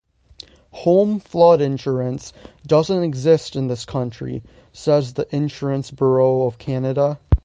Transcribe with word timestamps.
Home 0.71 1.19
flood 1.19 1.61
insurance 1.61 2.33
doesn't 2.65 3.03
exist 3.03 3.55
in 3.55 3.67
this 3.67 3.85
country, 3.85 4.41
says 4.73 5.13
the 5.13 5.27
Insurance 5.29 5.91
Bureau 5.91 6.47
of 6.47 6.57
Canada. 6.57 7.19